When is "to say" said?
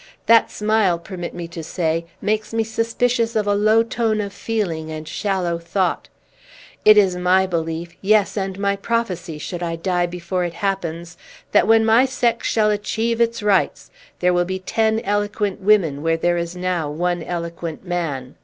1.49-2.07